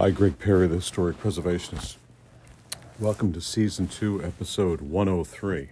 Hi, 0.00 0.10
Greg 0.12 0.38
Perry, 0.38 0.68
the 0.68 0.76
Historic 0.76 1.20
Preservationist. 1.20 1.96
Welcome 3.00 3.32
to 3.32 3.40
Season 3.40 3.88
2, 3.88 4.22
Episode 4.22 4.80
103. 4.80 5.70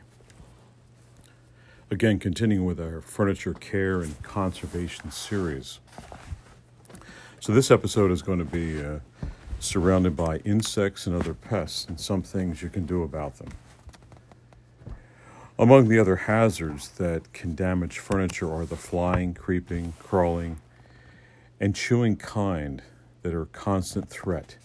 Again, 1.92 2.18
continuing 2.18 2.66
with 2.66 2.80
our 2.80 3.00
furniture 3.00 3.54
care 3.54 4.00
and 4.00 4.20
conservation 4.24 5.12
series. 5.12 5.78
So, 7.38 7.52
this 7.52 7.70
episode 7.70 8.10
is 8.10 8.20
going 8.20 8.40
to 8.40 8.44
be 8.44 8.84
uh, 8.84 8.98
surrounded 9.60 10.16
by 10.16 10.38
insects 10.38 11.06
and 11.06 11.14
other 11.14 11.32
pests 11.32 11.86
and 11.86 12.00
some 12.00 12.22
things 12.22 12.62
you 12.62 12.68
can 12.68 12.84
do 12.84 13.04
about 13.04 13.36
them. 13.36 13.50
Among 15.56 15.86
the 15.86 16.00
other 16.00 16.16
hazards 16.16 16.88
that 16.98 17.32
can 17.32 17.54
damage 17.54 18.00
furniture 18.00 18.52
are 18.52 18.66
the 18.66 18.74
flying, 18.74 19.34
creeping, 19.34 19.92
crawling, 20.00 20.58
and 21.60 21.76
chewing 21.76 22.16
kind 22.16 22.82
that 23.26 23.34
are 23.34 23.42
a 23.42 23.46
constant 23.46 24.08
threat 24.08 24.56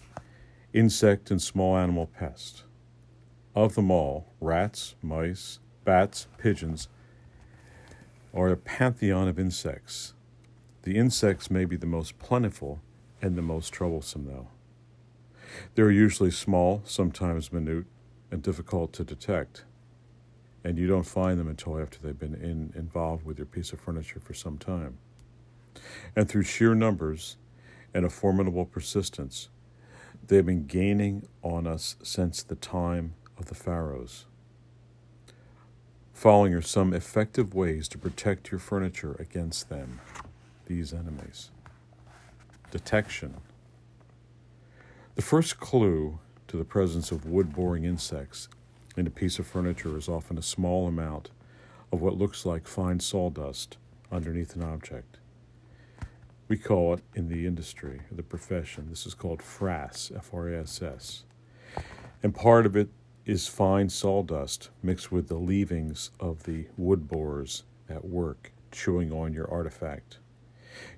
insect 0.71 1.31
and 1.31 1.41
small 1.41 1.75
animal 1.75 2.05
pests. 2.05 2.63
Of 3.55 3.73
them 3.73 3.89
all, 3.89 4.27
rats, 4.39 4.93
mice, 5.01 5.57
bats, 5.83 6.27
pigeons 6.37 6.87
are 8.35 8.49
a 8.49 8.55
pantheon 8.55 9.27
of 9.27 9.39
insects. 9.39 10.13
The 10.83 10.95
insects 10.95 11.49
may 11.49 11.65
be 11.65 11.75
the 11.75 11.87
most 11.87 12.19
plentiful 12.19 12.81
and 13.19 13.35
the 13.35 13.41
most 13.41 13.73
troublesome, 13.73 14.27
though. 14.27 14.49
They 15.73 15.81
are 15.81 15.89
usually 15.89 16.31
small, 16.31 16.83
sometimes 16.85 17.51
minute, 17.51 17.85
and 18.29 18.43
difficult 18.43 18.93
to 18.93 19.03
detect, 19.03 19.65
and 20.63 20.77
you 20.77 20.85
don't 20.85 21.07
find 21.07 21.39
them 21.39 21.47
until 21.47 21.79
after 21.79 21.97
they've 21.97 22.17
been 22.17 22.35
in, 22.35 22.73
involved 22.75 23.25
with 23.25 23.39
your 23.39 23.47
piece 23.47 23.73
of 23.73 23.79
furniture 23.79 24.19
for 24.19 24.35
some 24.35 24.59
time. 24.59 24.99
And 26.15 26.29
through 26.29 26.43
sheer 26.43 26.75
numbers, 26.75 27.37
and 27.93 28.05
a 28.05 28.09
formidable 28.09 28.65
persistence. 28.65 29.49
They 30.27 30.37
have 30.37 30.45
been 30.45 30.65
gaining 30.65 31.27
on 31.41 31.67
us 31.67 31.95
since 32.03 32.43
the 32.43 32.55
time 32.55 33.15
of 33.37 33.45
the 33.47 33.55
pharaohs. 33.55 34.25
Following 36.13 36.53
are 36.53 36.61
some 36.61 36.93
effective 36.93 37.55
ways 37.55 37.87
to 37.87 37.97
protect 37.97 38.51
your 38.51 38.59
furniture 38.59 39.15
against 39.19 39.69
them, 39.69 39.99
these 40.67 40.93
enemies. 40.93 41.49
Detection. 42.69 43.35
The 45.15 45.21
first 45.23 45.59
clue 45.59 46.19
to 46.47 46.57
the 46.57 46.63
presence 46.63 47.11
of 47.11 47.25
wood 47.25 47.53
boring 47.53 47.85
insects 47.85 48.47
in 48.95 49.07
a 49.07 49.09
piece 49.09 49.39
of 49.39 49.47
furniture 49.47 49.97
is 49.97 50.07
often 50.07 50.37
a 50.37 50.43
small 50.43 50.87
amount 50.87 51.31
of 51.91 52.01
what 52.01 52.17
looks 52.17 52.45
like 52.45 52.67
fine 52.67 52.99
sawdust 52.99 53.77
underneath 54.11 54.55
an 54.55 54.63
object. 54.63 55.17
We 56.51 56.57
call 56.57 56.95
it 56.95 57.01
in 57.15 57.29
the 57.29 57.47
industry, 57.47 58.01
the 58.11 58.23
profession, 58.23 58.87
this 58.89 59.05
is 59.05 59.13
called 59.13 59.39
frass, 59.39 60.13
F 60.13 60.31
R 60.33 60.49
A 60.49 60.59
S 60.59 60.81
S. 60.81 61.23
And 62.21 62.35
part 62.35 62.65
of 62.65 62.75
it 62.75 62.89
is 63.25 63.47
fine 63.47 63.87
sawdust 63.87 64.69
mixed 64.83 65.13
with 65.13 65.29
the 65.29 65.37
leavings 65.37 66.11
of 66.19 66.43
the 66.43 66.65
wood 66.75 67.07
borers 67.07 67.63
at 67.87 68.03
work 68.03 68.51
chewing 68.69 69.13
on 69.13 69.31
your 69.31 69.49
artifact. 69.49 70.17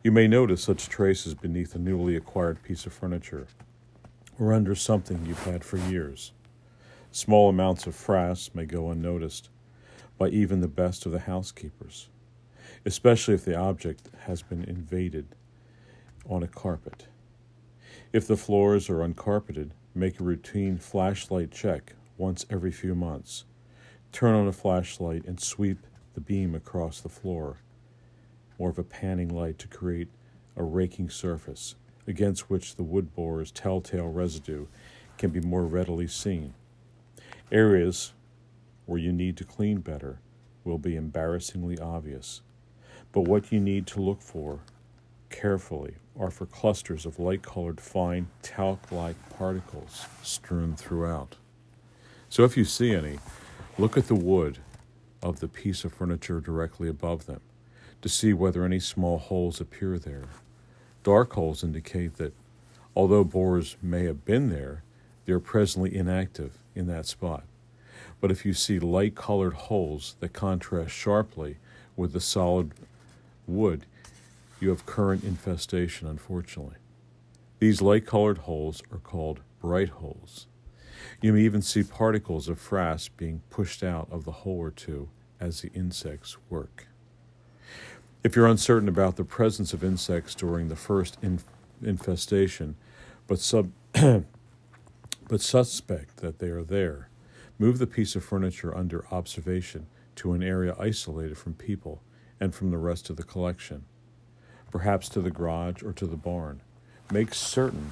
You 0.04 0.12
may 0.12 0.28
notice 0.28 0.64
such 0.64 0.90
traces 0.90 1.36
beneath 1.36 1.76
a 1.76 1.78
newly 1.78 2.16
acquired 2.16 2.64
piece 2.64 2.88
of 2.88 2.94
furniture 2.94 3.46
or 4.40 4.54
under 4.54 4.74
something 4.74 5.24
you've 5.24 5.46
had 5.46 5.64
for 5.64 5.78
years. 5.78 6.32
Small 7.12 7.50
amounts 7.50 7.86
of 7.86 7.94
frass 7.94 8.56
may 8.56 8.66
go 8.66 8.90
unnoticed 8.90 9.50
by 10.18 10.30
even 10.30 10.62
the 10.62 10.68
best 10.68 11.06
of 11.06 11.12
the 11.12 11.20
housekeepers, 11.20 12.10
especially 12.88 13.36
if 13.36 13.46
the 13.46 13.56
object 13.56 14.10
has 14.26 14.42
been 14.42 14.64
invaded 14.64 15.28
on 16.28 16.44
a 16.44 16.48
carpet. 16.48 17.08
If 18.12 18.28
the 18.28 18.38
floors 18.38 18.90
are 18.90 19.00
uncarpeted, 19.00 19.72
make 19.96 20.20
a 20.20 20.24
routine 20.24 20.78
flashlight 20.78 21.52
check 21.52 21.94
once 22.18 22.46
every 22.50 22.72
few 22.72 22.96
months. 22.96 23.46
Turn 24.12 24.36
on 24.36 24.48
a 24.48 24.54
flashlight 24.54 25.26
and 25.26 25.40
sweep 25.40 25.80
the 26.14 26.22
beam 26.22 26.54
across 26.54 27.02
the 27.02 27.10
floor, 27.10 27.58
more 28.60 28.70
of 28.70 28.78
a 28.78 28.84
panning 28.84 29.30
light 29.30 29.58
to 29.60 29.68
create 29.68 30.10
a 30.56 30.64
raking 30.64 31.10
surface 31.10 31.76
against 32.08 32.50
which 32.50 32.76
the 32.76 32.84
wood 32.84 33.16
borer's 33.16 33.52
telltale 33.52 34.10
residue 34.10 34.68
can 35.18 35.32
be 35.32 35.40
more 35.40 35.66
readily 35.66 36.08
seen. 36.08 36.54
Areas 37.52 38.14
where 38.86 39.00
you 39.00 39.12
need 39.12 39.38
to 39.38 39.44
clean 39.44 39.80
better 39.80 40.20
will 40.64 40.78
be 40.78 40.96
embarrassingly 40.96 41.80
obvious, 41.80 42.42
but 43.12 43.22
what 43.22 43.52
you 43.52 43.60
need 43.60 43.88
to 43.88 44.02
look 44.02 44.22
for 44.22 44.60
carefully 45.34 45.96
are 46.18 46.30
for 46.30 46.46
clusters 46.46 47.06
of 47.06 47.20
light 47.20 47.42
colored 47.42 47.82
fine 47.82 48.28
talc 48.44 48.92
like 48.92 49.16
particles 49.36 50.06
strewn 50.22 50.76
throughout. 50.76 51.36
So 52.30 52.44
if 52.44 52.56
you 52.56 52.64
see 52.64 52.94
any, 52.94 53.18
look 53.78 53.98
at 53.98 54.08
the 54.08 54.16
wood 54.16 54.60
of 55.24 55.40
the 55.40 55.48
piece 55.48 55.84
of 55.84 55.94
furniture 55.94 56.40
directly 56.40 56.88
above 56.88 57.26
them 57.26 57.42
to 58.04 58.10
see 58.10 58.32
whether 58.32 58.64
any 58.64 58.80
small 58.80 59.18
holes 59.18 59.60
appear 59.60 59.98
there. 59.98 60.26
Dark 61.04 61.34
holes 61.34 61.64
indicate 61.64 62.18
that 62.18 62.34
although 62.96 63.24
borers 63.24 63.76
may 63.82 64.06
have 64.06 64.24
been 64.26 64.50
there, 64.50 64.84
they 65.26 65.34
are 65.34 65.40
presently 65.40 65.96
inactive 65.96 66.60
in 66.76 66.86
that 66.88 67.08
spot. 67.08 67.44
But 68.22 68.30
if 68.30 68.46
you 68.46 68.54
see 68.54 68.78
light 68.78 69.16
colored 69.16 69.54
holes 69.54 70.16
that 70.20 70.34
contrast 70.34 70.92
sharply 70.92 71.58
with 71.96 72.14
the 72.14 72.22
solid 72.22 72.72
wood, 73.48 73.86
you 74.64 74.70
have 74.70 74.86
current 74.86 75.26
infestation, 75.26 76.08
unfortunately. 76.08 76.78
These 77.60 77.82
light 77.82 78.06
colored 78.06 78.40
holes 78.40 78.82
are 78.92 78.98
called 78.98 79.42
bright 79.62 79.90
holes. 79.90 80.48
You 81.22 81.34
may 81.34 81.42
even 81.42 81.62
see 81.62 81.84
particles 81.84 82.48
of 82.48 82.60
frass 82.60 83.10
being 83.18 83.42
pushed 83.50 83.84
out 83.84 84.08
of 84.10 84.24
the 84.24 84.32
hole 84.32 84.58
or 84.58 84.72
two 84.72 85.10
as 85.40 85.62
the 85.62 85.72
insects 85.74 86.38
work. 86.50 86.88
If 88.24 88.38
you're 88.38 88.48
uncertain 88.48 88.88
about 88.88 89.18
the 89.18 89.26
presence 89.26 89.74
of 89.74 89.84
insects 89.84 90.34
during 90.34 90.70
the 90.70 90.78
first 90.78 91.18
infestation, 91.82 92.76
but, 93.28 93.40
sub- 93.40 93.72
but 93.92 95.42
suspect 95.42 96.18
that 96.18 96.40
they 96.40 96.48
are 96.48 96.64
there, 96.64 97.10
move 97.60 97.80
the 97.80 97.88
piece 97.88 98.16
of 98.16 98.24
furniture 98.24 98.76
under 98.76 99.06
observation 99.12 99.88
to 100.16 100.32
an 100.32 100.42
area 100.42 100.74
isolated 100.80 101.38
from 101.38 101.54
people 101.54 102.02
and 102.40 102.56
from 102.56 102.72
the 102.72 102.78
rest 102.78 103.10
of 103.10 103.18
the 103.18 103.24
collection 103.24 103.84
perhaps 104.74 105.08
to 105.08 105.22
the 105.22 105.30
garage 105.30 105.84
or 105.84 105.94
to 105.94 106.08
the 106.08 106.18
barn. 106.18 106.60
Make 107.12 107.36
certain 107.36 107.92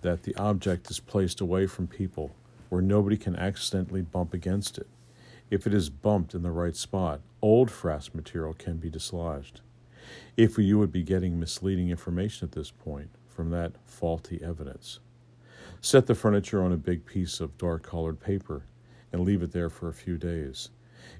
that 0.00 0.24
the 0.24 0.34
object 0.34 0.90
is 0.90 0.98
placed 0.98 1.40
away 1.40 1.68
from 1.68 1.86
people 1.86 2.34
where 2.70 2.82
nobody 2.82 3.16
can 3.16 3.36
accidentally 3.36 4.02
bump 4.02 4.34
against 4.34 4.78
it. 4.78 4.88
If 5.48 5.64
it 5.64 5.72
is 5.72 5.90
bumped 5.90 6.34
in 6.34 6.42
the 6.42 6.50
right 6.50 6.74
spot, 6.74 7.20
old 7.40 7.70
frass 7.70 8.12
material 8.12 8.52
can 8.52 8.78
be 8.78 8.90
dislodged. 8.90 9.60
If 10.36 10.58
you 10.58 10.76
would 10.76 10.90
be 10.90 11.04
getting 11.04 11.38
misleading 11.38 11.88
information 11.88 12.48
at 12.48 12.52
this 12.52 12.72
point 12.72 13.10
from 13.28 13.50
that 13.50 13.74
faulty 13.86 14.40
evidence. 14.42 14.98
Set 15.80 16.08
the 16.08 16.16
furniture 16.16 16.64
on 16.64 16.72
a 16.72 16.76
big 16.76 17.06
piece 17.06 17.38
of 17.38 17.56
dark 17.58 17.84
colored 17.84 18.18
paper 18.18 18.64
and 19.12 19.24
leave 19.24 19.44
it 19.44 19.52
there 19.52 19.70
for 19.70 19.88
a 19.88 19.94
few 19.94 20.18
days. 20.18 20.70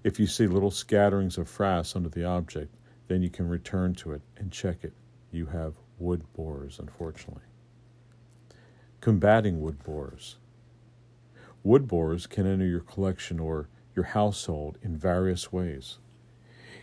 If 0.02 0.18
you 0.18 0.26
see 0.26 0.48
little 0.48 0.72
scatterings 0.72 1.38
of 1.38 1.48
frass 1.48 1.94
under 1.94 2.08
the 2.08 2.24
object, 2.24 2.74
then 3.08 3.22
you 3.22 3.30
can 3.30 3.48
return 3.48 3.94
to 3.96 4.12
it 4.12 4.22
and 4.36 4.52
check 4.52 4.84
it. 4.84 4.92
You 5.32 5.46
have 5.46 5.74
wood 5.98 6.22
borers, 6.34 6.78
unfortunately. 6.78 7.42
Combating 9.00 9.60
wood 9.60 9.82
borers. 9.82 10.36
Wood 11.62 11.88
borers 11.88 12.26
can 12.26 12.46
enter 12.46 12.66
your 12.66 12.80
collection 12.80 13.40
or 13.40 13.68
your 13.96 14.06
household 14.06 14.78
in 14.82 14.96
various 14.96 15.52
ways. 15.52 15.98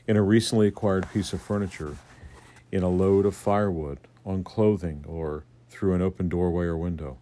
In 0.07 0.17
a 0.17 0.21
recently 0.21 0.67
acquired 0.67 1.09
piece 1.11 1.33
of 1.33 1.41
furniture, 1.41 1.97
in 2.71 2.83
a 2.83 2.89
load 2.89 3.25
of 3.25 3.35
firewood, 3.35 3.99
on 4.25 4.43
clothing, 4.43 5.05
or 5.07 5.45
through 5.69 5.93
an 5.93 6.01
open 6.01 6.27
doorway 6.27 6.65
or 6.65 6.77
window. 6.77 7.17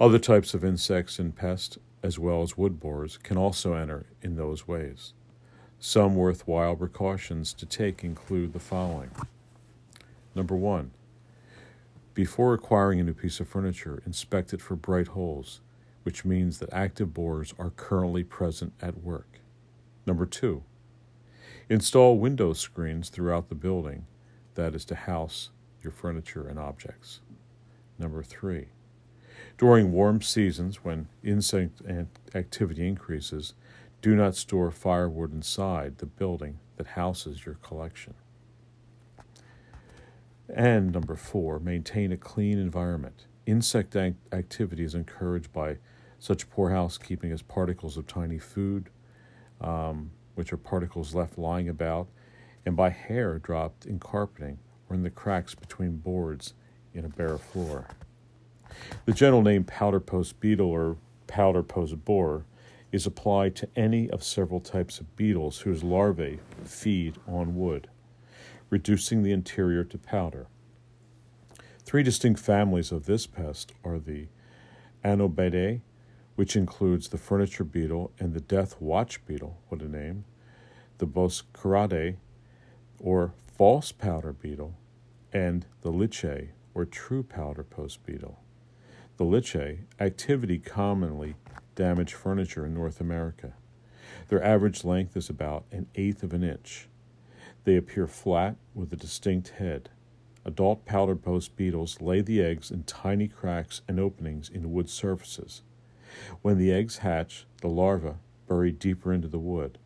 Other 0.00 0.18
types 0.18 0.54
of 0.54 0.64
insects 0.64 1.18
and 1.18 1.34
pests, 1.34 1.78
as 2.02 2.18
well 2.18 2.42
as 2.42 2.56
wood 2.56 2.80
borers, 2.80 3.18
can 3.18 3.36
also 3.36 3.74
enter 3.74 4.06
in 4.22 4.36
those 4.36 4.66
ways. 4.66 5.12
Some 5.80 6.16
worthwhile 6.16 6.74
precautions 6.74 7.52
to 7.54 7.64
take 7.64 8.02
include 8.02 8.52
the 8.52 8.58
following. 8.58 9.10
Number 10.34 10.56
one, 10.56 10.90
before 12.14 12.52
acquiring 12.52 12.98
a 12.98 13.04
new 13.04 13.14
piece 13.14 13.38
of 13.38 13.46
furniture, 13.46 14.02
inspect 14.04 14.52
it 14.52 14.60
for 14.60 14.74
bright 14.74 15.08
holes, 15.08 15.60
which 16.02 16.24
means 16.24 16.58
that 16.58 16.72
active 16.72 17.14
borers 17.14 17.54
are 17.60 17.70
currently 17.70 18.24
present 18.24 18.72
at 18.82 19.04
work. 19.04 19.38
Number 20.04 20.26
two, 20.26 20.64
install 21.68 22.18
window 22.18 22.54
screens 22.54 23.08
throughout 23.08 23.48
the 23.48 23.54
building, 23.54 24.06
that 24.56 24.74
is 24.74 24.84
to 24.86 24.96
house 24.96 25.50
your 25.80 25.92
furniture 25.92 26.48
and 26.48 26.58
objects. 26.58 27.20
Number 28.00 28.24
three, 28.24 28.66
during 29.56 29.92
warm 29.92 30.22
seasons 30.22 30.82
when 30.82 31.06
insect 31.22 31.82
activity 32.34 32.88
increases, 32.88 33.54
do 34.00 34.14
not 34.14 34.36
store 34.36 34.70
firewood 34.70 35.32
inside 35.32 35.98
the 35.98 36.06
building 36.06 36.58
that 36.76 36.88
houses 36.88 37.44
your 37.44 37.56
collection. 37.56 38.14
And 40.48 40.92
number 40.92 41.16
four, 41.16 41.58
maintain 41.58 42.12
a 42.12 42.16
clean 42.16 42.58
environment. 42.58 43.26
Insect 43.46 43.96
activity 43.96 44.84
is 44.84 44.94
encouraged 44.94 45.52
by 45.52 45.78
such 46.18 46.50
poor 46.50 46.70
housekeeping 46.70 47.32
as 47.32 47.42
particles 47.42 47.96
of 47.96 48.06
tiny 48.06 48.38
food, 48.38 48.88
um, 49.60 50.10
which 50.34 50.52
are 50.52 50.56
particles 50.56 51.14
left 51.14 51.38
lying 51.38 51.68
about, 51.68 52.08
and 52.64 52.76
by 52.76 52.90
hair 52.90 53.38
dropped 53.38 53.86
in 53.86 53.98
carpeting 53.98 54.58
or 54.88 54.96
in 54.96 55.02
the 55.02 55.10
cracks 55.10 55.54
between 55.54 55.96
boards 55.98 56.54
in 56.94 57.04
a 57.04 57.08
bare 57.08 57.38
floor. 57.38 57.86
The 59.06 59.12
general 59.12 59.42
name 59.42 59.64
powder 59.64 60.00
post 60.00 60.40
beetle 60.40 60.68
or 60.68 60.96
powder 61.26 61.62
post 61.62 62.04
borer 62.04 62.44
is 62.90 63.06
applied 63.06 63.54
to 63.56 63.68
any 63.76 64.08
of 64.10 64.22
several 64.24 64.60
types 64.60 64.98
of 64.98 65.16
beetles 65.16 65.60
whose 65.60 65.84
larvae 65.84 66.40
feed 66.64 67.16
on 67.26 67.56
wood, 67.56 67.88
reducing 68.70 69.22
the 69.22 69.32
interior 69.32 69.84
to 69.84 69.98
powder. 69.98 70.46
Three 71.84 72.02
distinct 72.02 72.40
families 72.40 72.92
of 72.92 73.06
this 73.06 73.26
pest 73.26 73.72
are 73.84 73.98
the 73.98 74.28
Anobiidae, 75.04 75.80
which 76.36 76.56
includes 76.56 77.08
the 77.08 77.18
furniture 77.18 77.64
beetle 77.64 78.12
and 78.18 78.32
the 78.32 78.40
death 78.40 78.80
watch 78.80 79.24
beetle, 79.26 79.58
what 79.68 79.82
a 79.82 79.88
name, 79.88 80.24
the 80.98 81.06
Bostrichidae, 81.06 82.16
or 82.98 83.32
false 83.56 83.92
powder 83.92 84.32
beetle, 84.32 84.74
and 85.32 85.66
the 85.82 85.92
Lyctidae, 85.92 86.48
or 86.74 86.84
true 86.84 87.22
powder 87.22 87.64
post 87.64 88.04
beetle. 88.04 88.40
The 89.16 89.24
Lyctidae 89.24 89.78
activity 89.98 90.58
commonly 90.58 91.34
damage 91.78 92.12
furniture 92.12 92.66
in 92.66 92.74
North 92.74 93.00
America. 93.00 93.52
Their 94.26 94.42
average 94.42 94.82
length 94.82 95.16
is 95.16 95.30
about 95.30 95.64
an 95.70 95.86
eighth 95.94 96.24
of 96.24 96.32
an 96.32 96.42
inch. 96.42 96.88
They 97.62 97.76
appear 97.76 98.08
flat 98.08 98.56
with 98.74 98.92
a 98.92 98.96
distinct 98.96 99.50
head. 99.50 99.88
Adult 100.44 100.84
powder 100.86 101.14
post 101.14 101.54
beetles 101.54 102.00
lay 102.00 102.20
the 102.20 102.42
eggs 102.42 102.72
in 102.72 102.82
tiny 102.82 103.28
cracks 103.28 103.82
and 103.86 104.00
openings 104.00 104.48
in 104.48 104.72
wood 104.72 104.90
surfaces. 104.90 105.62
When 106.42 106.58
the 106.58 106.72
eggs 106.72 106.98
hatch, 106.98 107.46
the 107.60 107.68
larvae 107.68 108.14
bury 108.48 108.72
deeper 108.72 109.12
into 109.12 109.28
the 109.28 109.38
wood. 109.38 109.78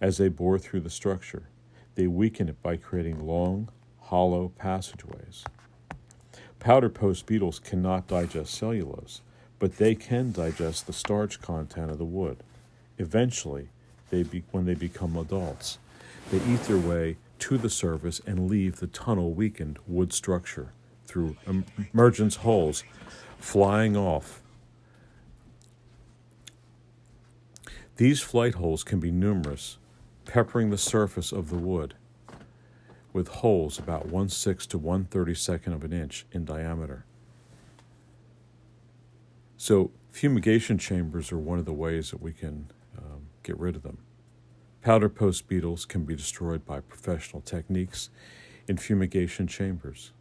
As 0.00 0.18
they 0.18 0.28
bore 0.28 0.58
through 0.58 0.80
the 0.80 0.90
structure, 0.90 1.48
they 1.94 2.08
weaken 2.08 2.48
it 2.48 2.60
by 2.60 2.76
creating 2.76 3.24
long, 3.24 3.68
hollow 4.00 4.50
passageways. 4.58 5.44
Powder 6.58 6.88
post 6.88 7.24
beetles 7.24 7.60
cannot 7.60 8.08
digest 8.08 8.52
cellulose, 8.52 9.20
but 9.58 9.76
they 9.76 9.94
can 9.94 10.32
digest 10.32 10.86
the 10.86 10.92
starch 10.92 11.40
content 11.40 11.90
of 11.90 11.98
the 11.98 12.04
wood. 12.04 12.38
Eventually, 12.98 13.68
they 14.10 14.22
be, 14.22 14.44
when 14.50 14.66
they 14.66 14.74
become 14.74 15.16
adults, 15.16 15.78
they 16.30 16.38
eat 16.38 16.62
their 16.64 16.78
way 16.78 17.16
to 17.38 17.58
the 17.58 17.70
surface 17.70 18.20
and 18.26 18.50
leave 18.50 18.76
the 18.76 18.86
tunnel 18.86 19.32
weakened 19.32 19.78
wood 19.86 20.12
structure 20.12 20.72
through 21.06 21.36
emergence 21.92 22.36
holes, 22.36 22.84
flying 23.38 23.96
off. 23.96 24.42
These 27.96 28.20
flight 28.20 28.54
holes 28.54 28.84
can 28.84 29.00
be 29.00 29.10
numerous, 29.10 29.78
peppering 30.24 30.70
the 30.70 30.78
surface 30.78 31.32
of 31.32 31.48
the 31.48 31.56
wood 31.56 31.94
with 33.16 33.28
holes 33.28 33.78
about 33.78 34.06
1 34.06 34.28
6 34.28 34.66
to 34.66 34.76
1 34.76 35.06
32nd 35.06 35.72
of 35.72 35.84
an 35.84 35.92
inch 35.94 36.26
in 36.32 36.44
diameter. 36.44 37.06
So, 39.56 39.90
fumigation 40.10 40.78
chambers 40.78 41.32
are 41.32 41.38
one 41.38 41.58
of 41.58 41.64
the 41.64 41.72
ways 41.72 42.10
that 42.10 42.20
we 42.20 42.32
can 42.32 42.70
um, 42.98 43.28
get 43.42 43.58
rid 43.58 43.74
of 43.74 43.82
them. 43.82 43.98
Powder 44.82 45.08
post 45.08 45.48
beetles 45.48 45.84
can 45.84 46.04
be 46.04 46.14
destroyed 46.14 46.64
by 46.66 46.80
professional 46.80 47.40
techniques 47.40 48.10
in 48.68 48.76
fumigation 48.76 49.46
chambers. 49.46 50.12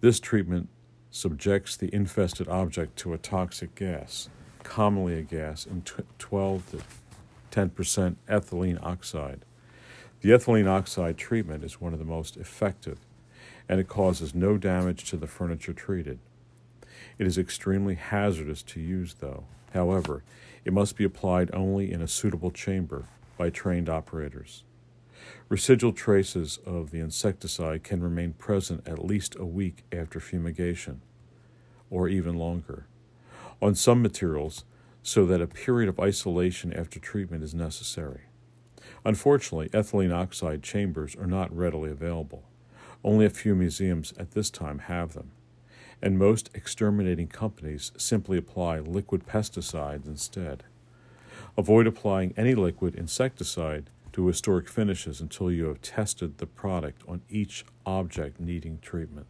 This 0.00 0.20
treatment 0.20 0.68
subjects 1.10 1.76
the 1.76 1.92
infested 1.94 2.48
object 2.48 2.96
to 2.98 3.12
a 3.12 3.18
toxic 3.18 3.74
gas, 3.74 4.28
commonly 4.62 5.18
a 5.18 5.22
gas 5.22 5.66
in 5.66 5.82
12 6.18 6.70
to 6.70 6.78
10% 7.50 8.16
ethylene 8.28 8.82
oxide. 8.82 9.44
The 10.20 10.30
ethylene 10.30 10.68
oxide 10.68 11.16
treatment 11.16 11.64
is 11.64 11.80
one 11.80 11.92
of 11.92 11.98
the 11.98 12.04
most 12.04 12.36
effective, 12.36 12.98
and 13.68 13.80
it 13.80 13.88
causes 13.88 14.34
no 14.34 14.56
damage 14.56 15.08
to 15.10 15.16
the 15.16 15.26
furniture 15.26 15.72
treated. 15.72 16.18
It 17.22 17.28
is 17.28 17.38
extremely 17.38 17.94
hazardous 17.94 18.64
to 18.64 18.80
use, 18.80 19.14
though. 19.14 19.44
However, 19.72 20.24
it 20.64 20.72
must 20.72 20.96
be 20.96 21.04
applied 21.04 21.54
only 21.54 21.92
in 21.92 22.02
a 22.02 22.08
suitable 22.08 22.50
chamber 22.50 23.04
by 23.38 23.48
trained 23.48 23.88
operators. 23.88 24.64
Residual 25.48 25.92
traces 25.92 26.58
of 26.66 26.90
the 26.90 26.98
insecticide 26.98 27.84
can 27.84 28.02
remain 28.02 28.32
present 28.32 28.88
at 28.88 29.04
least 29.04 29.36
a 29.38 29.44
week 29.44 29.84
after 29.92 30.18
fumigation, 30.18 31.00
or 31.90 32.08
even 32.08 32.34
longer, 32.34 32.88
on 33.62 33.76
some 33.76 34.02
materials, 34.02 34.64
so 35.04 35.24
that 35.24 35.40
a 35.40 35.46
period 35.46 35.88
of 35.88 36.00
isolation 36.00 36.72
after 36.72 36.98
treatment 36.98 37.44
is 37.44 37.54
necessary. 37.54 38.22
Unfortunately, 39.04 39.68
ethylene 39.68 40.12
oxide 40.12 40.64
chambers 40.64 41.14
are 41.14 41.28
not 41.28 41.56
readily 41.56 41.92
available. 41.92 42.42
Only 43.04 43.26
a 43.26 43.30
few 43.30 43.54
museums 43.54 44.12
at 44.18 44.32
this 44.32 44.50
time 44.50 44.80
have 44.80 45.12
them, 45.12 45.30
and 46.02 46.18
most 46.18 46.50
exterminating 46.54 47.28
companies 47.28 47.92
simply 47.96 48.36
apply 48.36 48.80
liquid 48.80 49.26
pesticides 49.26 50.06
instead. 50.06 50.64
Avoid 51.56 51.86
applying 51.86 52.34
any 52.36 52.54
liquid 52.54 52.94
insecticide 52.94 53.88
to 54.12 54.26
historic 54.26 54.68
finishes 54.68 55.20
until 55.20 55.50
you 55.50 55.66
have 55.66 55.80
tested 55.80 56.38
the 56.38 56.46
product 56.46 57.02
on 57.06 57.22
each 57.30 57.64
object 57.86 58.40
needing 58.40 58.78
treatment. 58.82 59.26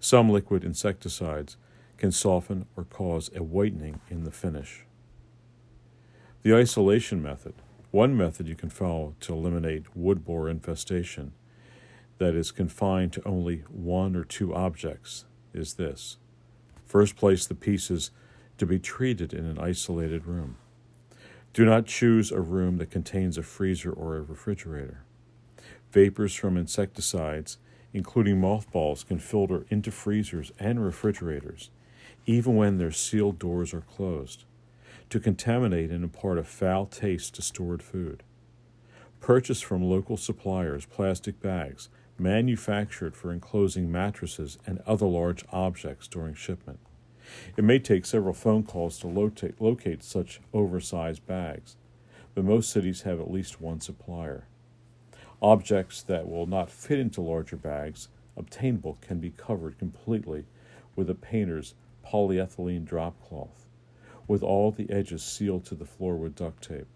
Some 0.00 0.30
liquid 0.30 0.64
insecticides 0.64 1.56
can 1.98 2.10
soften 2.10 2.66
or 2.76 2.84
cause 2.84 3.30
a 3.34 3.42
whitening 3.42 4.00
in 4.10 4.24
the 4.24 4.30
finish. 4.30 4.84
The 6.42 6.54
isolation 6.54 7.22
method 7.22 7.54
one 7.94 8.16
method 8.16 8.48
you 8.48 8.56
can 8.56 8.70
follow 8.70 9.14
to 9.20 9.32
eliminate 9.32 9.84
wood 9.94 10.24
borer 10.24 10.50
infestation 10.50 11.30
that 12.18 12.34
is 12.34 12.50
confined 12.50 13.12
to 13.12 13.24
only 13.24 13.58
one 13.68 14.16
or 14.16 14.24
two 14.24 14.52
objects 14.52 15.26
is 15.54 15.74
this. 15.74 16.16
First, 16.86 17.16
place 17.16 17.46
the 17.46 17.54
pieces 17.54 18.10
to 18.58 18.66
be 18.66 18.78
treated 18.78 19.32
in 19.32 19.46
an 19.46 19.58
isolated 19.58 20.26
room. 20.26 20.56
Do 21.52 21.64
not 21.64 21.86
choose 21.86 22.32
a 22.32 22.40
room 22.40 22.78
that 22.78 22.90
contains 22.90 23.38
a 23.38 23.42
freezer 23.42 23.92
or 23.92 24.16
a 24.16 24.22
refrigerator. 24.22 25.04
Vapors 25.92 26.34
from 26.34 26.56
insecticides, 26.56 27.58
including 27.92 28.40
mothballs, 28.40 29.04
can 29.04 29.18
filter 29.18 29.64
into 29.70 29.90
freezers 29.90 30.52
and 30.58 30.84
refrigerators, 30.84 31.70
even 32.26 32.56
when 32.56 32.78
their 32.78 32.90
sealed 32.90 33.38
doors 33.38 33.72
are 33.72 33.82
closed 33.82 34.44
to 35.10 35.20
contaminate 35.20 35.90
and 35.90 36.02
impart 36.02 36.38
a 36.38 36.42
foul 36.42 36.86
taste 36.86 37.34
to 37.34 37.42
stored 37.42 37.82
food. 37.82 38.22
Purchase 39.20 39.60
from 39.60 39.82
local 39.82 40.16
suppliers 40.16 40.86
plastic 40.86 41.40
bags 41.40 41.88
manufactured 42.18 43.16
for 43.16 43.32
enclosing 43.32 43.90
mattresses 43.90 44.58
and 44.66 44.80
other 44.86 45.06
large 45.06 45.44
objects 45.50 46.06
during 46.08 46.34
shipment. 46.34 46.78
It 47.56 47.64
may 47.64 47.78
take 47.78 48.06
several 48.06 48.34
phone 48.34 48.64
calls 48.64 48.98
to 48.98 49.06
locate, 49.06 50.02
such 50.02 50.40
oversized 50.52 51.26
bags, 51.26 51.76
but 52.34 52.44
most 52.44 52.70
cities 52.70 53.02
have 53.02 53.20
at 53.20 53.30
least 53.30 53.60
one 53.60 53.80
supplier. 53.80 54.46
Objects 55.40 56.02
that 56.02 56.28
will 56.28 56.46
not 56.46 56.70
fit 56.70 56.98
into 56.98 57.20
larger 57.20 57.56
bags, 57.56 58.08
obtainable, 58.36 58.98
can 59.00 59.18
be 59.18 59.30
covered 59.30 59.78
completely 59.78 60.44
with 60.96 61.10
a 61.10 61.14
painter's 61.14 61.74
polyethylene 62.06 62.84
drop 62.84 63.20
cloth 63.26 63.64
with 64.26 64.42
all 64.42 64.70
the 64.70 64.90
edges 64.90 65.22
sealed 65.22 65.64
to 65.66 65.74
the 65.74 65.84
floor 65.84 66.16
with 66.16 66.34
duct 66.34 66.62
tape. 66.62 66.86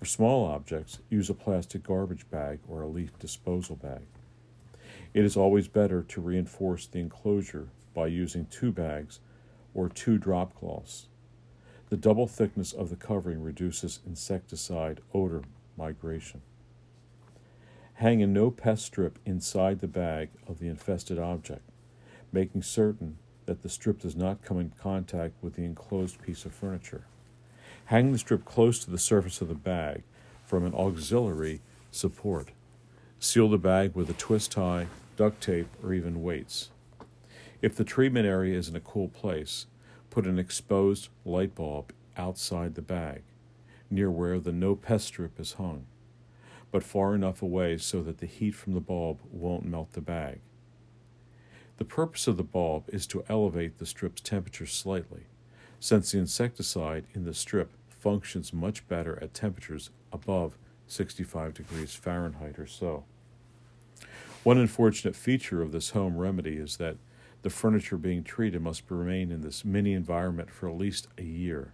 For 0.00 0.06
small 0.06 0.46
objects, 0.46 1.00
use 1.10 1.28
a 1.28 1.34
plastic 1.34 1.82
garbage 1.82 2.28
bag 2.30 2.60
or 2.66 2.80
a 2.80 2.88
leaf 2.88 3.18
disposal 3.18 3.76
bag. 3.76 4.00
It 5.12 5.26
is 5.26 5.36
always 5.36 5.68
better 5.68 6.02
to 6.02 6.22
reinforce 6.22 6.86
the 6.86 7.00
enclosure 7.00 7.68
by 7.92 8.06
using 8.06 8.46
two 8.46 8.72
bags 8.72 9.20
or 9.74 9.90
two 9.90 10.16
drop 10.16 10.58
cloths. 10.58 11.08
The 11.90 11.98
double 11.98 12.26
thickness 12.26 12.72
of 12.72 12.88
the 12.88 12.96
covering 12.96 13.42
reduces 13.42 14.00
insecticide 14.06 15.02
odor 15.12 15.42
migration. 15.76 16.40
Hang 17.92 18.22
a 18.22 18.26
no 18.26 18.50
pest 18.50 18.86
strip 18.86 19.18
inside 19.26 19.80
the 19.80 19.86
bag 19.86 20.30
of 20.48 20.60
the 20.60 20.68
infested 20.68 21.18
object, 21.18 21.68
making 22.32 22.62
certain 22.62 23.18
that 23.44 23.60
the 23.60 23.68
strip 23.68 23.98
does 23.98 24.16
not 24.16 24.42
come 24.42 24.58
in 24.58 24.72
contact 24.80 25.34
with 25.42 25.56
the 25.56 25.64
enclosed 25.64 26.22
piece 26.22 26.46
of 26.46 26.54
furniture. 26.54 27.04
Hang 27.90 28.12
the 28.12 28.18
strip 28.18 28.44
close 28.44 28.78
to 28.84 28.90
the 28.92 28.98
surface 28.98 29.40
of 29.40 29.48
the 29.48 29.54
bag 29.56 30.04
from 30.44 30.64
an 30.64 30.72
auxiliary 30.72 31.60
support. 31.90 32.50
Seal 33.18 33.48
the 33.48 33.58
bag 33.58 33.96
with 33.96 34.08
a 34.08 34.12
twist 34.12 34.52
tie, 34.52 34.86
duct 35.16 35.40
tape, 35.40 35.66
or 35.82 35.92
even 35.92 36.22
weights. 36.22 36.70
If 37.60 37.74
the 37.74 37.82
treatment 37.82 38.28
area 38.28 38.56
is 38.56 38.68
in 38.68 38.76
a 38.76 38.80
cool 38.80 39.08
place, 39.08 39.66
put 40.08 40.24
an 40.24 40.38
exposed 40.38 41.08
light 41.24 41.56
bulb 41.56 41.92
outside 42.16 42.76
the 42.76 42.80
bag, 42.80 43.22
near 43.90 44.08
where 44.08 44.38
the 44.38 44.52
no 44.52 44.76
pest 44.76 45.08
strip 45.08 45.40
is 45.40 45.54
hung, 45.54 45.86
but 46.70 46.84
far 46.84 47.16
enough 47.16 47.42
away 47.42 47.76
so 47.76 48.04
that 48.04 48.18
the 48.18 48.26
heat 48.26 48.54
from 48.54 48.74
the 48.74 48.80
bulb 48.80 49.18
won't 49.32 49.64
melt 49.64 49.94
the 49.94 50.00
bag. 50.00 50.38
The 51.78 51.84
purpose 51.84 52.28
of 52.28 52.36
the 52.36 52.44
bulb 52.44 52.84
is 52.86 53.08
to 53.08 53.24
elevate 53.28 53.78
the 53.78 53.84
strip's 53.86 54.20
temperature 54.20 54.66
slightly, 54.66 55.24
since 55.80 56.12
the 56.12 56.18
insecticide 56.18 57.06
in 57.14 57.24
the 57.24 57.34
strip 57.34 57.72
functions 58.00 58.52
much 58.52 58.86
better 58.88 59.18
at 59.22 59.34
temperatures 59.34 59.90
above 60.12 60.56
65 60.86 61.54
degrees 61.54 61.94
Fahrenheit 61.94 62.58
or 62.58 62.66
so. 62.66 63.04
One 64.42 64.58
unfortunate 64.58 65.14
feature 65.14 65.60
of 65.60 65.70
this 65.70 65.90
home 65.90 66.16
remedy 66.16 66.56
is 66.56 66.78
that 66.78 66.96
the 67.42 67.50
furniture 67.50 67.98
being 67.98 68.24
treated 68.24 68.62
must 68.62 68.90
remain 68.90 69.30
in 69.30 69.42
this 69.42 69.64
mini 69.64 69.92
environment 69.92 70.50
for 70.50 70.68
at 70.68 70.76
least 70.76 71.08
a 71.18 71.22
year. 71.22 71.72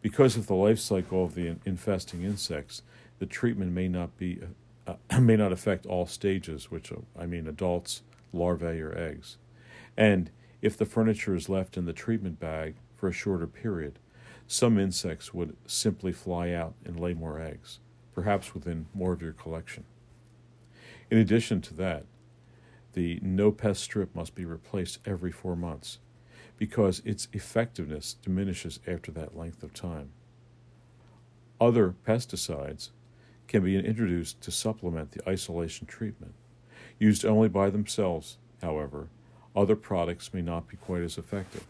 Because 0.00 0.36
of 0.36 0.46
the 0.46 0.54
life 0.54 0.78
cycle 0.78 1.24
of 1.24 1.34
the 1.34 1.56
infesting 1.64 2.22
insects, 2.22 2.82
the 3.18 3.26
treatment 3.26 3.72
may 3.72 3.88
not 3.88 4.16
be 4.16 4.40
uh, 4.86 4.94
may 5.20 5.36
not 5.36 5.52
affect 5.52 5.86
all 5.86 6.06
stages, 6.06 6.70
which 6.70 6.90
uh, 6.90 6.96
I 7.18 7.26
mean 7.26 7.46
adults, 7.46 8.02
larvae, 8.32 8.80
or 8.80 8.96
eggs. 8.96 9.36
And 9.96 10.30
if 10.60 10.76
the 10.76 10.86
furniture 10.86 11.34
is 11.34 11.48
left 11.48 11.76
in 11.76 11.84
the 11.84 11.92
treatment 11.92 12.40
bag 12.40 12.76
for 12.96 13.08
a 13.08 13.12
shorter 13.12 13.46
period, 13.46 13.98
some 14.52 14.78
insects 14.78 15.32
would 15.32 15.56
simply 15.66 16.12
fly 16.12 16.50
out 16.50 16.74
and 16.84 17.00
lay 17.00 17.14
more 17.14 17.40
eggs, 17.40 17.78
perhaps 18.14 18.52
within 18.52 18.84
more 18.92 19.14
of 19.14 19.22
your 19.22 19.32
collection. 19.32 19.84
In 21.10 21.16
addition 21.16 21.62
to 21.62 21.74
that, 21.74 22.04
the 22.92 23.18
no 23.22 23.50
pest 23.50 23.82
strip 23.82 24.14
must 24.14 24.34
be 24.34 24.44
replaced 24.44 24.98
every 25.06 25.32
four 25.32 25.56
months 25.56 26.00
because 26.58 27.00
its 27.06 27.28
effectiveness 27.32 28.12
diminishes 28.22 28.78
after 28.86 29.10
that 29.12 29.34
length 29.34 29.62
of 29.62 29.72
time. 29.72 30.10
Other 31.58 31.94
pesticides 32.06 32.90
can 33.48 33.64
be 33.64 33.78
introduced 33.78 34.42
to 34.42 34.50
supplement 34.50 35.12
the 35.12 35.26
isolation 35.26 35.86
treatment. 35.86 36.34
Used 36.98 37.24
only 37.24 37.48
by 37.48 37.70
themselves, 37.70 38.36
however, 38.60 39.08
other 39.56 39.76
products 39.76 40.34
may 40.34 40.42
not 40.42 40.68
be 40.68 40.76
quite 40.76 41.02
as 41.02 41.16
effective. 41.16 41.66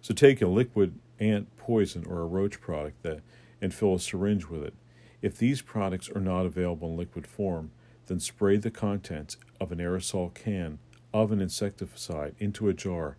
So 0.00 0.14
take 0.14 0.40
a 0.40 0.46
liquid 0.46 0.98
ant 1.18 1.56
poison 1.56 2.04
or 2.06 2.20
a 2.20 2.26
roach 2.26 2.60
product 2.60 3.02
that, 3.02 3.20
and 3.60 3.74
fill 3.74 3.94
a 3.94 4.00
syringe 4.00 4.46
with 4.46 4.64
it. 4.64 4.74
If 5.20 5.36
these 5.36 5.60
products 5.60 6.08
are 6.08 6.20
not 6.20 6.46
available 6.46 6.88
in 6.90 6.96
liquid 6.96 7.26
form, 7.26 7.72
then 8.06 8.20
spray 8.20 8.56
the 8.56 8.70
contents 8.70 9.36
of 9.60 9.70
an 9.70 9.78
aerosol 9.78 10.32
can 10.32 10.78
of 11.12 11.32
an 11.32 11.40
insecticide 11.40 12.34
into 12.38 12.68
a 12.68 12.74
jar 12.74 13.16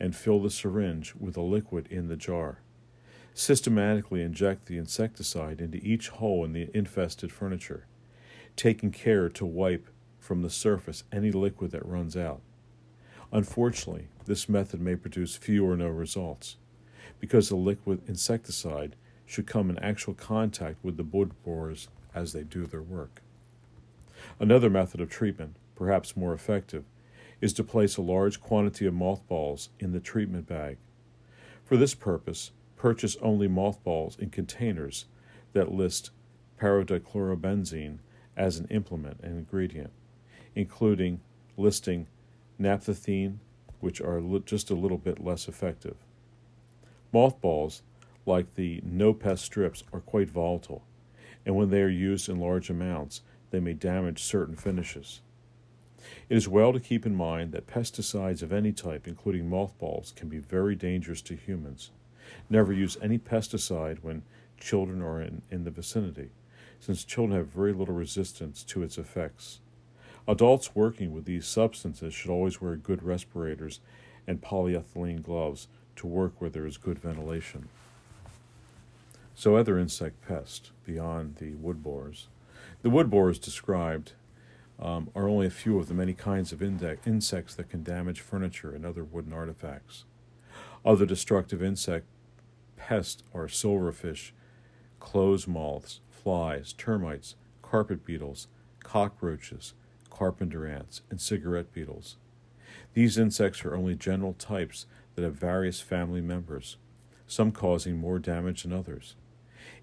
and 0.00 0.16
fill 0.16 0.40
the 0.40 0.50
syringe 0.50 1.14
with 1.18 1.34
the 1.34 1.42
liquid 1.42 1.86
in 1.90 2.08
the 2.08 2.16
jar. 2.16 2.60
Systematically 3.34 4.22
inject 4.22 4.66
the 4.66 4.78
insecticide 4.78 5.60
into 5.60 5.78
each 5.78 6.08
hole 6.08 6.44
in 6.44 6.52
the 6.52 6.70
infested 6.74 7.32
furniture, 7.32 7.86
taking 8.56 8.90
care 8.90 9.28
to 9.28 9.46
wipe 9.46 9.88
from 10.18 10.42
the 10.42 10.50
surface 10.50 11.04
any 11.12 11.30
liquid 11.30 11.70
that 11.72 11.86
runs 11.86 12.16
out. 12.16 12.40
Unfortunately, 13.32 14.08
this 14.26 14.48
method 14.48 14.80
may 14.80 14.94
produce 14.94 15.36
few 15.36 15.66
or 15.66 15.76
no 15.76 15.88
results 15.88 16.56
because 17.18 17.48
the 17.48 17.56
liquid 17.56 18.02
insecticide 18.06 18.94
should 19.24 19.46
come 19.46 19.70
in 19.70 19.78
actual 19.78 20.12
contact 20.12 20.76
with 20.84 20.98
the 20.98 21.04
wood 21.04 21.32
borers 21.42 21.88
as 22.14 22.32
they 22.32 22.44
do 22.44 22.66
their 22.66 22.82
work. 22.82 23.22
Another 24.38 24.68
method 24.68 25.00
of 25.00 25.08
treatment, 25.08 25.56
perhaps 25.74 26.16
more 26.16 26.34
effective, 26.34 26.84
is 27.40 27.54
to 27.54 27.64
place 27.64 27.96
a 27.96 28.02
large 28.02 28.40
quantity 28.40 28.86
of 28.86 28.92
mothballs 28.94 29.70
in 29.80 29.92
the 29.92 30.00
treatment 30.00 30.46
bag. 30.46 30.76
For 31.64 31.76
this 31.78 31.94
purpose, 31.94 32.52
purchase 32.76 33.16
only 33.22 33.48
mothballs 33.48 34.18
in 34.18 34.28
containers 34.28 35.06
that 35.54 35.72
list 35.72 36.10
paradichlorobenzene 36.60 37.98
as 38.36 38.58
an 38.58 38.66
implement 38.70 39.20
and 39.22 39.38
ingredient, 39.38 39.90
including 40.54 41.20
listing 41.56 42.06
naphthalene, 42.62 43.38
which 43.80 44.00
are 44.00 44.22
just 44.44 44.70
a 44.70 44.74
little 44.74 44.98
bit 44.98 45.22
less 45.22 45.48
effective. 45.48 45.96
Mothballs, 47.12 47.82
like 48.24 48.54
the 48.54 48.80
no 48.84 49.12
pest 49.12 49.44
strips, 49.44 49.82
are 49.92 50.00
quite 50.00 50.30
volatile, 50.30 50.84
and 51.44 51.56
when 51.56 51.70
they 51.70 51.82
are 51.82 51.88
used 51.88 52.28
in 52.28 52.38
large 52.38 52.70
amounts, 52.70 53.22
they 53.50 53.60
may 53.60 53.72
damage 53.72 54.22
certain 54.22 54.56
finishes. 54.56 55.20
It 56.28 56.36
is 56.36 56.48
well 56.48 56.72
to 56.72 56.80
keep 56.80 57.04
in 57.04 57.14
mind 57.14 57.52
that 57.52 57.66
pesticides 57.66 58.42
of 58.42 58.52
any 58.52 58.72
type, 58.72 59.06
including 59.06 59.48
mothballs, 59.48 60.12
can 60.16 60.28
be 60.28 60.38
very 60.38 60.74
dangerous 60.74 61.22
to 61.22 61.36
humans. 61.36 61.90
Never 62.48 62.72
use 62.72 62.96
any 63.02 63.18
pesticide 63.18 63.98
when 64.02 64.22
children 64.58 65.02
are 65.02 65.20
in, 65.20 65.42
in 65.50 65.64
the 65.64 65.70
vicinity, 65.70 66.30
since 66.80 67.04
children 67.04 67.36
have 67.38 67.48
very 67.48 67.72
little 67.72 67.94
resistance 67.94 68.62
to 68.64 68.82
its 68.82 68.98
effects. 68.98 69.60
Adults 70.28 70.74
working 70.74 71.12
with 71.12 71.24
these 71.24 71.46
substances 71.46 72.14
should 72.14 72.30
always 72.30 72.60
wear 72.60 72.76
good 72.76 73.02
respirators 73.02 73.80
and 74.26 74.40
polyethylene 74.40 75.22
gloves 75.22 75.66
to 75.96 76.06
work 76.06 76.32
where 76.38 76.50
there 76.50 76.66
is 76.66 76.76
good 76.76 76.98
ventilation. 76.98 77.68
So, 79.34 79.56
other 79.56 79.78
insect 79.78 80.26
pests 80.26 80.70
beyond 80.86 81.36
the 81.36 81.52
wood 81.54 81.82
borers. 81.82 82.28
The 82.82 82.90
wood 82.90 83.10
borers 83.10 83.38
described 83.38 84.12
um, 84.78 85.10
are 85.14 85.28
only 85.28 85.46
a 85.46 85.50
few 85.50 85.78
of 85.78 85.88
the 85.88 85.94
many 85.94 86.12
kinds 86.12 86.52
of 86.52 86.62
insects 86.62 87.54
that 87.54 87.70
can 87.70 87.82
damage 87.82 88.20
furniture 88.20 88.72
and 88.74 88.84
other 88.84 89.04
wooden 89.04 89.32
artifacts. 89.32 90.04
Other 90.84 91.06
destructive 91.06 91.62
insect 91.62 92.06
pests 92.76 93.22
are 93.34 93.46
silverfish, 93.46 94.32
clothes 95.00 95.46
moths, 95.46 96.00
flies, 96.10 96.72
termites, 96.72 97.36
carpet 97.62 98.04
beetles, 98.04 98.48
cockroaches, 98.82 99.74
carpenter 100.12 100.66
ants, 100.66 101.00
and 101.10 101.20
cigarette 101.20 101.72
beetles. 101.72 102.16
These 102.92 103.16
insects 103.16 103.64
are 103.64 103.74
only 103.74 103.94
general 103.94 104.34
types 104.34 104.86
that 105.14 105.22
have 105.22 105.34
various 105.34 105.80
family 105.80 106.20
members, 106.20 106.76
some 107.26 107.50
causing 107.50 107.96
more 107.96 108.18
damage 108.18 108.62
than 108.62 108.72
others. 108.72 109.16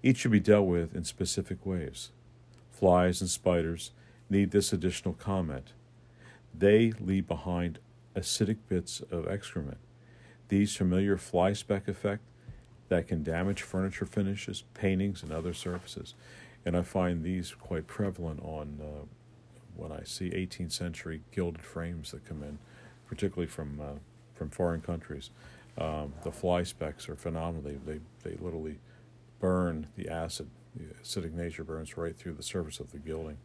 Each 0.02 0.18
should 0.18 0.30
be 0.30 0.40
dealt 0.40 0.66
with 0.66 0.94
in 0.94 1.04
specific 1.04 1.66
ways. 1.66 2.10
Flies 2.70 3.20
and 3.20 3.28
spiders 3.28 3.90
need 4.30 4.52
this 4.52 4.72
additional 4.72 5.14
comment. 5.14 5.72
They 6.56 6.92
leave 7.00 7.26
behind 7.26 7.80
acidic 8.14 8.58
bits 8.68 9.00
of 9.10 9.26
excrement. 9.28 9.78
These 10.48 10.76
familiar 10.76 11.16
fly 11.16 11.52
speck 11.52 11.88
effect 11.88 12.22
that 12.88 13.08
can 13.08 13.22
damage 13.22 13.62
furniture 13.62 14.06
finishes, 14.06 14.62
paintings, 14.74 15.22
and 15.22 15.32
other 15.32 15.52
surfaces. 15.52 16.14
And 16.64 16.76
I 16.76 16.82
find 16.82 17.22
these 17.22 17.52
quite 17.54 17.86
prevalent 17.86 18.40
on 18.42 18.80
uh, 18.80 19.04
when 19.76 19.92
I 19.92 20.02
see 20.04 20.30
18th 20.30 20.72
century 20.72 21.22
gilded 21.32 21.62
frames 21.62 22.10
that 22.10 22.26
come 22.26 22.42
in, 22.42 22.58
particularly 23.06 23.46
from 23.48 23.80
uh, 23.80 23.98
from 24.34 24.48
foreign 24.50 24.80
countries. 24.80 25.30
Um, 25.76 26.14
the 26.24 26.32
fly 26.32 26.62
specks 26.62 27.08
are 27.08 27.14
phenomenal. 27.14 27.62
They, 27.62 27.92
they, 27.92 28.00
they 28.24 28.36
literally 28.42 28.78
burn 29.38 29.88
the 29.96 30.08
acid. 30.08 30.48
The 30.74 30.94
acidic 31.02 31.32
nature 31.32 31.62
burns 31.62 31.96
right 31.96 32.16
through 32.16 32.34
the 32.34 32.42
surface 32.42 32.80
of 32.80 32.90
the 32.90 32.98
gilding. 32.98 33.36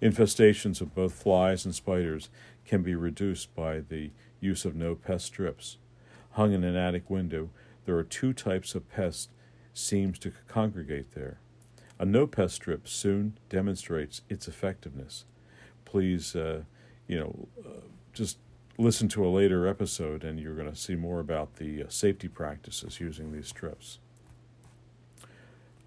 Infestations 0.00 0.80
of 0.80 0.94
both 0.94 1.12
flies 1.12 1.64
and 1.64 1.74
spiders 1.74 2.30
can 2.64 2.82
be 2.82 2.94
reduced 2.94 3.54
by 3.54 3.80
the 3.80 4.10
use 4.40 4.64
of 4.64 4.74
no 4.74 4.94
pest 4.94 5.26
strips. 5.26 5.76
Hung 6.32 6.52
in 6.52 6.64
an 6.64 6.76
attic 6.76 7.10
window, 7.10 7.50
there 7.84 7.96
are 7.96 8.04
two 8.04 8.32
types 8.32 8.74
of 8.74 8.88
pests 8.90 9.28
seems 9.74 10.18
to 10.20 10.32
congregate 10.48 11.14
there. 11.14 11.40
A 11.98 12.04
no 12.04 12.26
pest 12.26 12.54
strip 12.54 12.88
soon 12.88 13.38
demonstrates 13.48 14.22
its 14.28 14.48
effectiveness. 14.48 15.24
Please, 15.86 16.36
uh, 16.36 16.64
you 17.08 17.18
know, 17.18 17.48
uh, 17.64 17.80
just 18.12 18.36
listen 18.76 19.08
to 19.08 19.26
a 19.26 19.30
later 19.30 19.66
episode 19.66 20.22
and 20.22 20.38
you're 20.38 20.54
going 20.54 20.70
to 20.70 20.76
see 20.76 20.94
more 20.94 21.20
about 21.20 21.56
the 21.56 21.84
uh, 21.84 21.86
safety 21.88 22.28
practices 22.28 23.00
using 23.00 23.32
these 23.32 23.48
strips. 23.48 23.98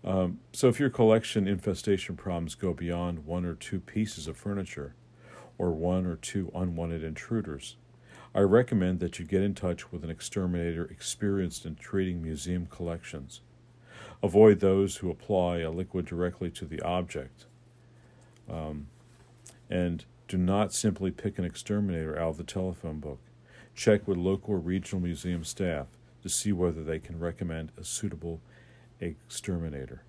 Um, 0.03 0.39
so, 0.53 0.69
if 0.69 0.79
your 0.79 0.89
collection 0.89 1.47
infestation 1.47 2.15
problems 2.15 2.55
go 2.55 2.73
beyond 2.73 3.25
one 3.25 3.45
or 3.45 3.53
two 3.53 3.79
pieces 3.79 4.27
of 4.27 4.37
furniture 4.37 4.95
or 5.57 5.71
one 5.71 6.05
or 6.05 6.15
two 6.15 6.51
unwanted 6.55 7.03
intruders, 7.03 7.75
I 8.33 8.41
recommend 8.41 8.99
that 9.01 9.19
you 9.19 9.25
get 9.25 9.41
in 9.41 9.55
touch 9.55 9.91
with 9.91 10.03
an 10.03 10.09
exterminator 10.09 10.85
experienced 10.85 11.65
in 11.65 11.75
treating 11.75 12.21
museum 12.21 12.65
collections. 12.67 13.41
Avoid 14.23 14.59
those 14.59 14.97
who 14.97 15.09
apply 15.09 15.59
a 15.59 15.71
liquid 15.71 16.05
directly 16.05 16.49
to 16.51 16.65
the 16.65 16.81
object. 16.81 17.45
Um, 18.49 18.87
and 19.69 20.05
do 20.27 20.37
not 20.37 20.73
simply 20.73 21.11
pick 21.11 21.37
an 21.37 21.45
exterminator 21.45 22.17
out 22.17 22.29
of 22.29 22.37
the 22.37 22.43
telephone 22.43 22.99
book. 22.99 23.19
Check 23.75 24.07
with 24.07 24.17
local 24.17 24.55
or 24.55 24.57
regional 24.57 25.01
museum 25.01 25.43
staff 25.43 25.87
to 26.23 26.29
see 26.29 26.51
whether 26.51 26.83
they 26.83 26.99
can 26.99 27.19
recommend 27.19 27.71
a 27.77 27.83
suitable 27.83 28.41
exterminator. 28.99 30.03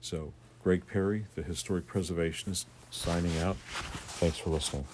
So, 0.00 0.32
Greg 0.62 0.86
Perry, 0.86 1.26
the 1.34 1.42
historic 1.42 1.86
preservationist, 1.86 2.66
signing 2.90 3.38
out. 3.38 3.56
Thanks 3.56 4.38
for 4.38 4.50
listening. 4.50 4.84